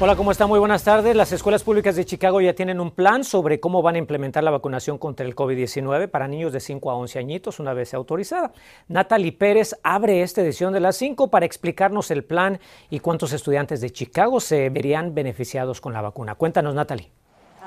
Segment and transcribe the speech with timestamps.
[0.00, 0.48] Hola, ¿cómo está?
[0.48, 1.14] Muy buenas tardes.
[1.14, 4.50] Las escuelas públicas de Chicago ya tienen un plan sobre cómo van a implementar la
[4.50, 8.52] vacunación contra el COVID-19 para niños de 5 a 11 añitos una vez autorizada.
[8.88, 12.58] Natalie Pérez abre esta edición de las 5 para explicarnos el plan
[12.90, 16.34] y cuántos estudiantes de Chicago se verían beneficiados con la vacuna.
[16.34, 17.12] Cuéntanos, Natalie.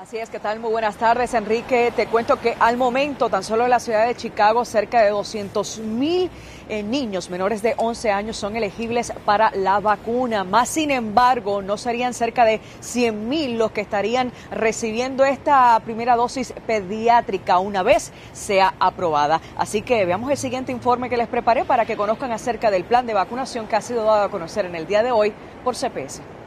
[0.00, 0.60] Así es, ¿qué tal?
[0.60, 1.92] Muy buenas tardes, Enrique.
[1.94, 5.80] Te cuento que al momento, tan solo en la ciudad de Chicago, cerca de 200
[5.80, 6.30] mil
[6.68, 10.44] eh, niños menores de 11 años son elegibles para la vacuna.
[10.44, 16.14] Más sin embargo, no serían cerca de 100 mil los que estarían recibiendo esta primera
[16.14, 19.40] dosis pediátrica una vez sea aprobada.
[19.56, 23.04] Así que veamos el siguiente informe que les preparé para que conozcan acerca del plan
[23.04, 25.32] de vacunación que ha sido dado a conocer en el día de hoy
[25.64, 26.37] por CPS.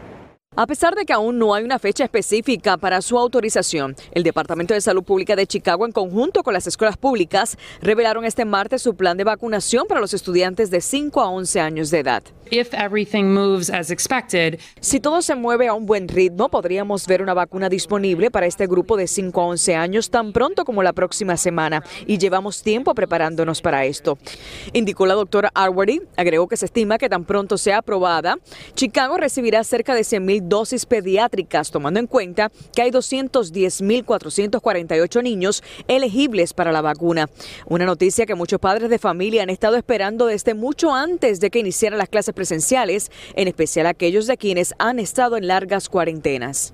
[0.57, 4.73] A pesar de que aún no hay una fecha específica para su autorización, el Departamento
[4.73, 8.93] de Salud Pública de Chicago, en conjunto con las escuelas públicas, revelaron este martes su
[8.95, 12.21] plan de vacunación para los estudiantes de 5 a 11 años de edad.
[14.81, 18.67] si todo se mueve a un buen ritmo, podríamos ver una vacuna disponible para este
[18.67, 22.93] grupo de 5 a 11 años tan pronto como la próxima semana y llevamos tiempo
[22.93, 24.17] preparándonos para esto.
[24.73, 28.37] Indicó la doctora Arwordy, agregó que se estima que tan pronto sea aprobada,
[28.75, 35.63] Chicago recibirá cerca de 100 mil dosis pediátricas, tomando en cuenta que hay 210.448 niños
[35.87, 37.29] elegibles para la vacuna.
[37.65, 41.59] Una noticia que muchos padres de familia han estado esperando desde mucho antes de que
[41.59, 46.73] iniciaran las clases presenciales, en especial aquellos de quienes han estado en largas cuarentenas.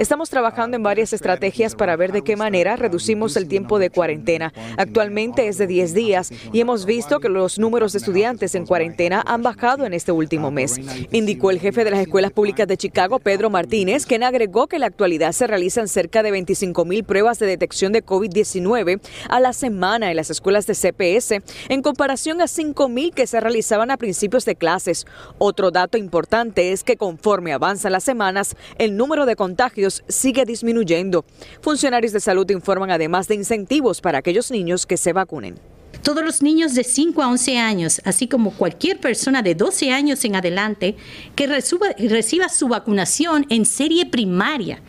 [0.00, 4.52] Estamos trabajando en varias estrategias para ver de qué manera reducimos el tiempo de cuarentena.
[4.76, 9.22] Actualmente es de 10 días y hemos visto que los números de estudiantes en cuarentena
[9.26, 10.78] han bajado en este último mes,
[11.12, 14.80] indicó el jefe de las escuelas públicas de Chicago, Pedro Martínez, quien agregó que en
[14.80, 19.52] la actualidad se realizan cerca de 25 mil pruebas de detección de COVID-19 a la
[19.52, 23.96] semana en las escuelas de CPS, en comparación a 5 mil que se realizaban a
[23.96, 25.06] principios de clases.
[25.38, 31.24] Otro dato importante es que conforme avanzan las semanas, el número de contagios sigue disminuyendo.
[31.60, 35.58] Funcionarios de salud informan además de incentivos para aquellos niños que se vacunen.
[36.02, 40.24] Todos los niños de 5 a 11 años, así como cualquier persona de 12 años
[40.24, 40.96] en adelante
[41.34, 44.82] que reciba su vacunación en serie primaria,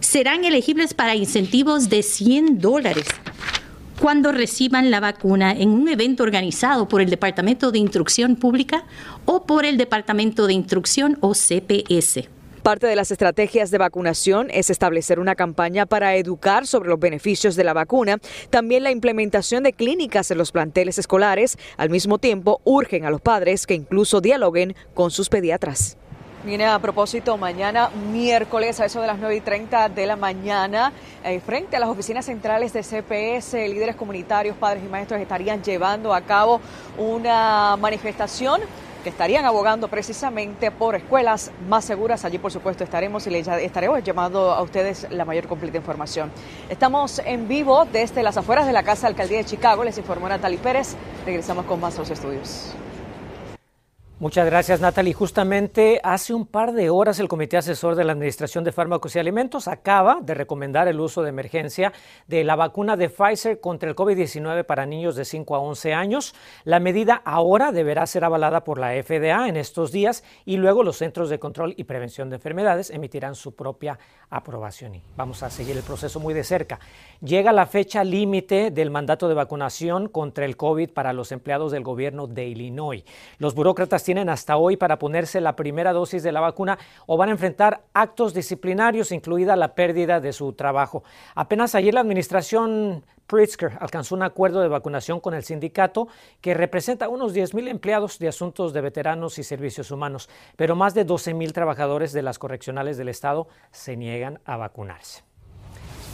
[0.00, 3.06] serán elegibles para incentivos de 100 dólares
[4.02, 8.84] cuando reciban la vacuna en un evento organizado por el Departamento de Instrucción Pública
[9.26, 12.28] o por el Departamento de Instrucción o CPS.
[12.64, 17.54] Parte de las estrategias de vacunación es establecer una campaña para educar sobre los beneficios
[17.54, 18.18] de la vacuna,
[18.50, 21.56] también la implementación de clínicas en los planteles escolares.
[21.76, 25.96] Al mismo tiempo, urgen a los padres que incluso dialoguen con sus pediatras.
[26.44, 30.92] Viene a propósito mañana miércoles a eso de las 9 y 30 de la mañana,
[31.22, 36.12] eh, frente a las oficinas centrales de CPS, líderes comunitarios, padres y maestros estarían llevando
[36.12, 36.60] a cabo
[36.98, 38.60] una manifestación
[39.04, 42.24] que estarían abogando precisamente por escuelas más seguras.
[42.24, 46.32] Allí, por supuesto, estaremos y les estaremos llamando a ustedes la mayor completa información.
[46.68, 49.84] Estamos en vivo desde las afueras de la Casa Alcaldía de Chicago.
[49.84, 50.96] Les informó Natalie Pérez.
[51.24, 52.74] Regresamos con más a los estudios.
[54.22, 55.14] Muchas gracias, Natalie.
[55.14, 59.18] Justamente hace un par de horas el Comité Asesor de la Administración de Fármacos y
[59.18, 61.92] Alimentos acaba de recomendar el uso de emergencia
[62.28, 66.36] de la vacuna de Pfizer contra el COVID-19 para niños de 5 a 11 años.
[66.62, 70.98] La medida ahora deberá ser avalada por la FDA en estos días y luego los
[70.98, 73.98] Centros de Control y Prevención de Enfermedades emitirán su propia
[74.30, 74.94] aprobación.
[74.94, 76.78] Y vamos a seguir el proceso muy de cerca.
[77.20, 81.82] Llega la fecha límite del mandato de vacunación contra el COVID para los empleados del
[81.82, 83.02] gobierno de Illinois.
[83.38, 87.30] Los burócratas tienen hasta hoy para ponerse la primera dosis de la vacuna o van
[87.30, 91.02] a enfrentar actos disciplinarios, incluida la pérdida de su trabajo.
[91.34, 96.08] Apenas ayer la administración Pritzker alcanzó un acuerdo de vacunación con el sindicato
[96.42, 101.06] que representa unos 10.000 empleados de asuntos de veteranos y servicios humanos, pero más de
[101.06, 105.31] 12.000 trabajadores de las correccionales del Estado se niegan a vacunarse.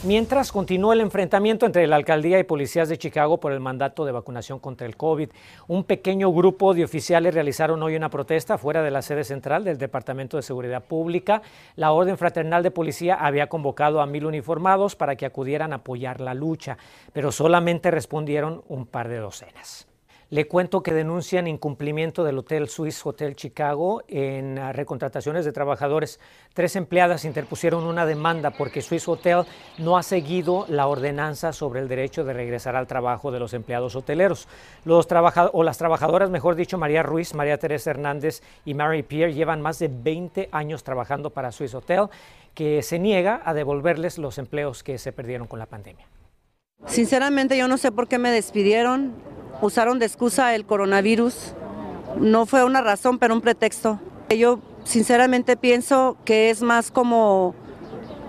[0.03, 4.13] Mientras continúa el enfrentamiento entre la alcaldía y policías de Chicago por el mandato de
[4.13, 5.29] vacunación contra el COVID,
[5.67, 9.77] un pequeño grupo de oficiales realizaron hoy una protesta fuera de la sede central del
[9.77, 11.41] Departamento de Seguridad Pública.
[11.75, 16.21] La Orden Fraternal de Policía había convocado a mil uniformados para que acudieran a apoyar
[16.21, 16.77] la lucha,
[17.11, 19.88] pero solamente respondieron un par de docenas.
[20.31, 26.19] Le cuento que denuncian incumplimiento del Hotel Swiss Hotel Chicago en ah, recontrataciones de trabajadores.
[26.53, 29.45] Tres empleadas interpusieron una demanda porque Swiss Hotel
[29.79, 33.95] no ha seguido la ordenanza sobre el derecho de regresar al trabajo de los empleados
[33.95, 34.47] hoteleros.
[34.85, 35.07] Los
[35.51, 39.79] o las trabajadoras, mejor dicho, María Ruiz, María Teresa Hernández y Mary Pierre llevan más
[39.79, 42.03] de 20 años trabajando para Swiss Hotel,
[42.53, 46.05] que se niega a devolverles los empleos que se perdieron con la pandemia.
[46.87, 49.13] Sinceramente yo no sé por qué me despidieron
[49.61, 51.53] usaron de excusa el coronavirus.
[52.19, 53.99] No fue una razón, pero un pretexto.
[54.29, 57.55] Yo sinceramente pienso que es más como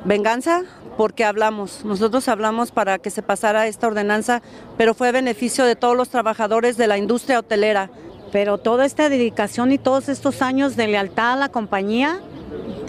[0.04, 0.62] venganza
[0.96, 1.84] porque hablamos.
[1.84, 4.42] Nosotros hablamos para que se pasara esta ordenanza,
[4.76, 7.90] pero fue beneficio de todos los trabajadores de la industria hotelera.
[8.32, 12.20] Pero toda esta dedicación y todos estos años de lealtad a la compañía,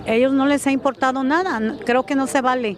[0.06, 1.78] ellos no les ha importado nada.
[1.86, 2.78] Creo que no se vale.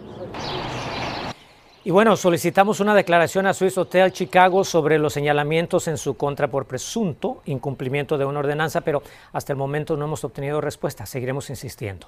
[1.86, 6.48] Y bueno, solicitamos una declaración a Swiss Hotel Chicago sobre los señalamientos en su contra
[6.48, 9.02] por presunto incumplimiento de una ordenanza, pero
[9.34, 11.04] hasta el momento no hemos obtenido respuesta.
[11.04, 12.06] Seguiremos insistiendo.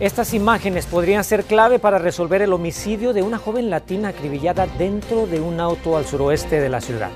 [0.00, 5.28] Estas imágenes podrían ser clave para resolver el homicidio de una joven latina acribillada dentro
[5.28, 7.10] de un auto al suroeste de la ciudad.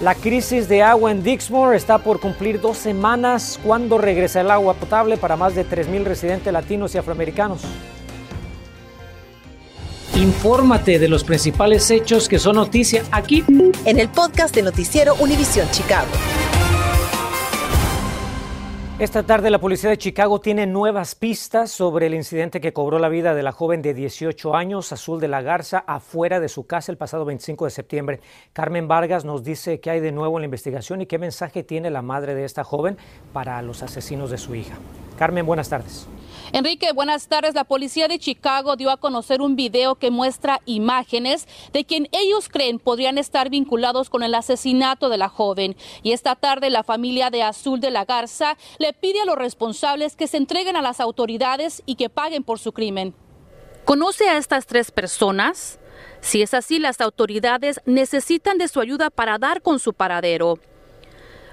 [0.00, 3.60] La crisis de agua en Dixmoor está por cumplir dos semanas.
[3.62, 7.62] ¿Cuándo regresa el agua potable para más de 3.000 residentes latinos y afroamericanos?
[10.14, 13.42] Infórmate de los principales hechos que son noticia aquí
[13.86, 16.10] en el podcast de Noticiero Univisión Chicago.
[18.98, 23.08] Esta tarde la policía de Chicago tiene nuevas pistas sobre el incidente que cobró la
[23.08, 26.92] vida de la joven de 18 años, Azul de la Garza, afuera de su casa
[26.92, 28.20] el pasado 25 de septiembre.
[28.52, 31.90] Carmen Vargas nos dice qué hay de nuevo en la investigación y qué mensaje tiene
[31.90, 32.98] la madre de esta joven
[33.32, 34.74] para los asesinos de su hija.
[35.16, 36.06] Carmen, buenas tardes.
[36.54, 37.54] Enrique, buenas tardes.
[37.54, 42.50] La policía de Chicago dio a conocer un video que muestra imágenes de quien ellos
[42.50, 45.76] creen podrían estar vinculados con el asesinato de la joven.
[46.02, 50.14] Y esta tarde la familia de Azul de la Garza le pide a los responsables
[50.14, 53.14] que se entreguen a las autoridades y que paguen por su crimen.
[53.86, 55.78] ¿Conoce a estas tres personas?
[56.20, 60.58] Si es así, las autoridades necesitan de su ayuda para dar con su paradero.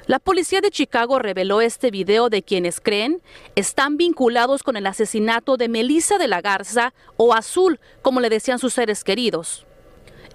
[0.10, 3.22] La policía de Chicago reveló este video de quienes creen
[3.54, 8.58] están vinculados con el asesinato de Melissa de la Garza o Azul, como le decían
[8.58, 9.68] sus seres queridos.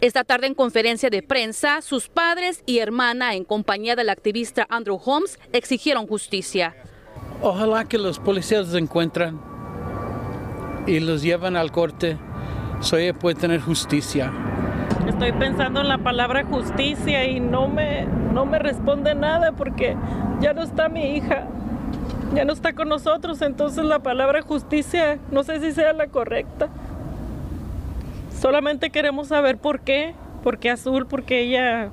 [0.00, 5.00] Esta tarde en conferencia de prensa, sus padres y hermana, en compañía del activista Andrew
[5.04, 6.76] Holmes, exigieron justicia.
[7.42, 9.40] Ojalá que los policías los encuentren
[10.86, 12.16] y los lleven al corte,
[12.80, 14.53] so ella puede tener justicia.
[15.14, 19.94] Estoy pensando en la palabra justicia y no me, no me responde nada porque
[20.40, 21.44] ya no está mi hija,
[22.34, 26.68] ya no está con nosotros, entonces la palabra justicia no sé si sea la correcta.
[28.40, 31.90] Solamente queremos saber por qué, por qué Azul, porque ella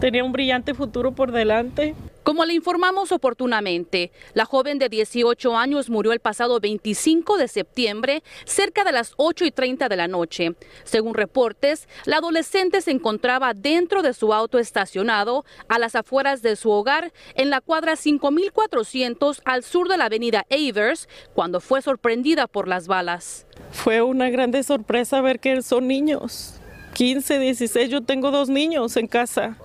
[0.00, 1.94] tenía un brillante futuro por delante.
[2.26, 8.24] Como le informamos oportunamente, la joven de 18 años murió el pasado 25 de septiembre,
[8.44, 10.56] cerca de las 8 y 30 de la noche.
[10.82, 16.56] Según reportes, la adolescente se encontraba dentro de su auto estacionado a las afueras de
[16.56, 22.48] su hogar en la cuadra 5400 al sur de la avenida Avers, cuando fue sorprendida
[22.48, 23.46] por las balas.
[23.70, 26.54] Fue una grande sorpresa ver que son niños.
[26.94, 29.58] 15, 16, yo tengo dos niños en casa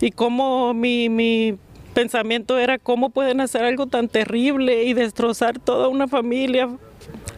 [0.00, 1.58] y cómo mi, mi
[1.94, 6.68] pensamiento era cómo pueden hacer algo tan terrible y destrozar toda una familia,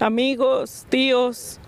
[0.00, 1.60] amigos, tíos.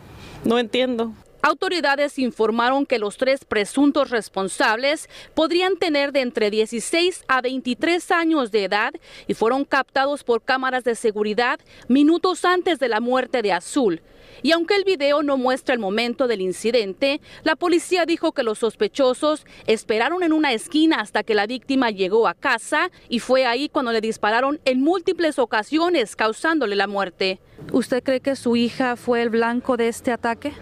[0.45, 1.13] No entiendo.
[1.43, 8.51] Autoridades informaron que los tres presuntos responsables podrían tener de entre 16 a 23 años
[8.51, 8.93] de edad
[9.27, 14.03] y fueron captados por cámaras de seguridad minutos antes de la muerte de Azul.
[14.43, 18.59] Y aunque el video no muestra el momento del incidente, la policía dijo que los
[18.59, 23.69] sospechosos esperaron en una esquina hasta que la víctima llegó a casa y fue ahí
[23.69, 27.41] cuando le dispararon en múltiples ocasiones, causándole la muerte.
[27.73, 30.53] ¿Usted cree que su hija fue el blanco de este ataque?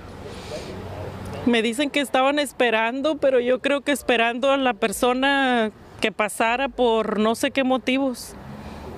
[1.46, 5.70] Me dicen que estaban esperando, pero yo creo que esperando a la persona
[6.00, 8.34] que pasara por no sé qué motivos.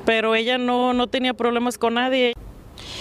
[0.05, 2.35] Pero ella no, no tenía problemas con nadie.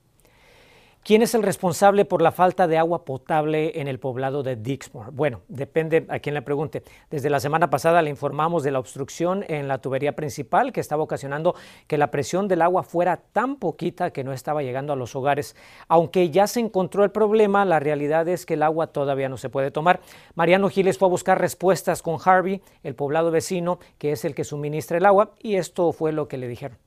[1.10, 5.10] ¿Quién es el responsable por la falta de agua potable en el poblado de Dixmoor?
[5.12, 6.84] Bueno, depende a quien le pregunte.
[7.10, 11.02] Desde la semana pasada le informamos de la obstrucción en la tubería principal que estaba
[11.02, 11.56] ocasionando
[11.88, 15.56] que la presión del agua fuera tan poquita que no estaba llegando a los hogares.
[15.88, 19.50] Aunque ya se encontró el problema, la realidad es que el agua todavía no se
[19.50, 20.02] puede tomar.
[20.36, 24.44] Mariano Giles fue a buscar respuestas con Harvey, el poblado vecino, que es el que
[24.44, 26.78] suministra el agua, y esto fue lo que le dijeron.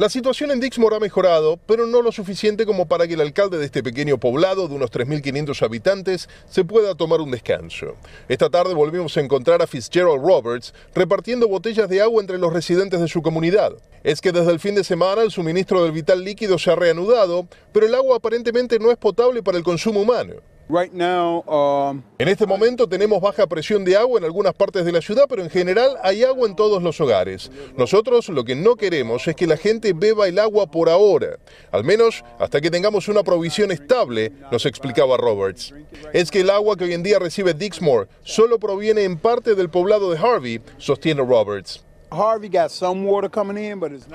[0.00, 3.58] La situación en Dixmoor ha mejorado, pero no lo suficiente como para que el alcalde
[3.58, 7.96] de este pequeño poblado de unos 3.500 habitantes se pueda tomar un descanso.
[8.26, 12.98] Esta tarde volvimos a encontrar a Fitzgerald Roberts repartiendo botellas de agua entre los residentes
[12.98, 13.74] de su comunidad.
[14.02, 17.46] Es que desde el fin de semana el suministro del vital líquido se ha reanudado,
[17.70, 20.36] pero el agua aparentemente no es potable para el consumo humano.
[20.72, 25.24] Um, en este momento tenemos baja presión de agua en algunas partes de la ciudad,
[25.28, 27.50] pero en general hay agua en todos los hogares.
[27.76, 31.38] Nosotros lo que no queremos es que la gente beba el agua por ahora,
[31.72, 35.74] al menos hasta que tengamos una provisión estable, nos explicaba Roberts.
[36.12, 39.70] Es que el agua que hoy en día recibe Dixmoor solo proviene en parte del
[39.70, 41.84] poblado de Harvey, sostiene Roberts.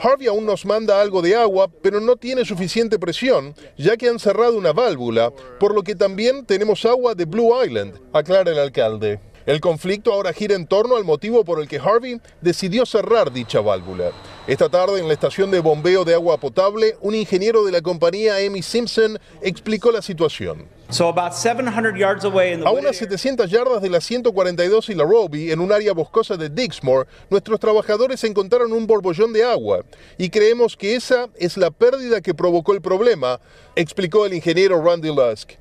[0.03, 4.19] Harvey aún nos manda algo de agua, pero no tiene suficiente presión, ya que han
[4.19, 9.19] cerrado una válvula, por lo que también tenemos agua de Blue Island, aclara el alcalde.
[9.45, 13.61] El conflicto ahora gira en torno al motivo por el que Harvey decidió cerrar dicha
[13.61, 14.11] válvula.
[14.47, 18.37] Esta tarde en la estación de bombeo de agua potable, un ingeniero de la compañía
[18.45, 20.67] Amy Simpson explicó la situación.
[22.67, 26.49] A unas 700 yardas de la 142 y la Roby, en un área boscosa de
[26.49, 29.83] Dixmoor, nuestros trabajadores encontraron un borbollón de agua
[30.17, 33.39] y creemos que esa es la pérdida que provocó el problema,
[33.75, 35.53] explicó el ingeniero Randy Lusk.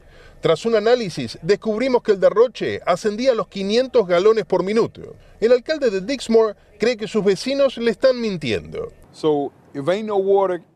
[0.43, 5.16] Tras un análisis, descubrimos que el derroche ascendía a los 500 galones por minuto.
[5.40, 8.93] El alcalde de Dixmoor cree que sus vecinos le están mintiendo.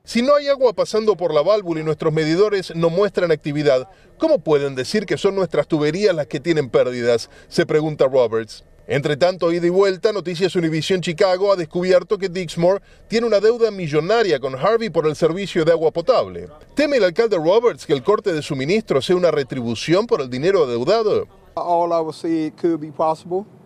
[0.02, 3.88] Si no hay agua pasando por la válvula y nuestros medidores no muestran actividad,
[4.19, 7.31] ¿cómo pueden decir que son nuestras tuberías las que tienen pérdidas?
[7.49, 8.64] Se pregunta Roberts.
[8.90, 13.71] Entre tanto, ida y vuelta, Noticias Univision Chicago ha descubierto que Dixmoor tiene una deuda
[13.71, 16.49] millonaria con Harvey por el servicio de agua potable.
[16.75, 20.64] ¿Teme el alcalde Roberts que el corte de suministro sea una retribución por el dinero
[20.64, 21.28] adeudado?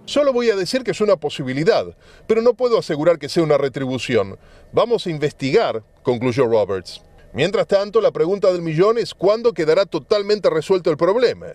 [0.04, 1.86] Solo voy a decir que es una posibilidad,
[2.26, 4.36] pero no puedo asegurar que sea una retribución.
[4.72, 7.02] Vamos a investigar, concluyó Roberts.
[7.32, 11.54] Mientras tanto, la pregunta del millón es cuándo quedará totalmente resuelto el problema.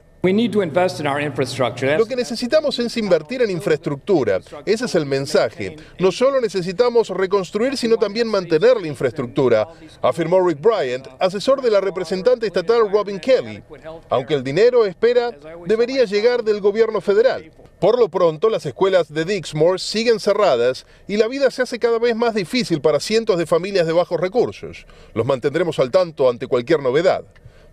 [1.97, 4.39] Lo que necesitamos es invertir en infraestructura.
[4.65, 5.75] Ese es el mensaje.
[5.99, 9.67] No solo necesitamos reconstruir, sino también mantener la infraestructura,
[10.01, 13.61] afirmó Rick Bryant, asesor de la representante estatal Robin Kelly.
[14.09, 15.31] Aunque el dinero, espera,
[15.65, 17.51] debería llegar del gobierno federal.
[17.79, 21.99] Por lo pronto, las escuelas de Dixmoor siguen cerradas y la vida se hace cada
[21.99, 24.87] vez más difícil para cientos de familias de bajos recursos.
[25.13, 27.23] Los mantendremos al tanto ante cualquier novedad.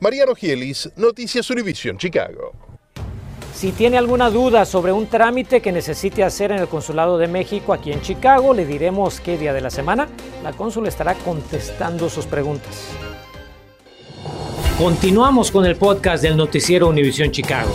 [0.01, 2.53] Mariano Gielis, Noticias Univision, Chicago.
[3.55, 7.73] Si tiene alguna duda sobre un trámite que necesite hacer en el Consulado de México
[7.73, 10.09] aquí en Chicago, le diremos qué día de la semana
[10.43, 12.89] la cónsul estará contestando sus preguntas.
[14.77, 17.73] Continuamos con el podcast del noticiero Univisión Chicago.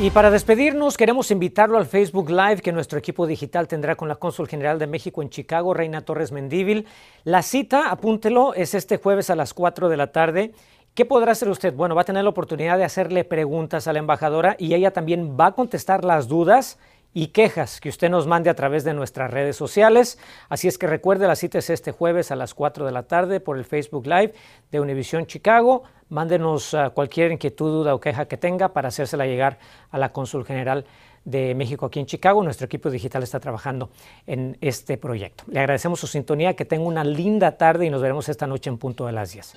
[0.00, 4.14] Y para despedirnos, queremos invitarlo al Facebook Live que nuestro equipo digital tendrá con la
[4.14, 6.86] Cónsul General de México en Chicago, Reina Torres Mendívil.
[7.24, 10.52] La cita, apúntelo, es este jueves a las 4 de la tarde.
[10.94, 11.74] ¿Qué podrá hacer usted?
[11.74, 15.36] Bueno, va a tener la oportunidad de hacerle preguntas a la embajadora y ella también
[15.38, 16.78] va a contestar las dudas
[17.14, 20.18] y quejas que usted nos mande a través de nuestras redes sociales.
[20.48, 23.40] Así es que recuerde, la cita es este jueves a las 4 de la tarde
[23.40, 24.34] por el Facebook Live
[24.70, 25.82] de Univision Chicago.
[26.08, 29.58] Mándenos uh, cualquier inquietud, duda o queja que tenga para hacérsela llegar
[29.90, 30.84] a la Cónsul General
[31.28, 32.42] de México aquí en Chicago.
[32.42, 33.90] Nuestro equipo digital está trabajando
[34.26, 35.44] en este proyecto.
[35.48, 38.78] Le agradecemos su sintonía, que tenga una linda tarde y nos veremos esta noche en
[38.78, 39.54] punto de las 10.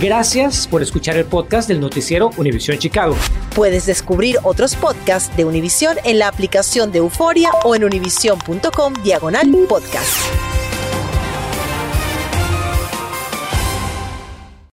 [0.00, 3.14] Gracias por escuchar el podcast del noticiero Univisión Chicago.
[3.54, 9.46] Puedes descubrir otros podcasts de Univisión en la aplicación de Euforia o en univision.com diagonal
[9.68, 10.55] podcast.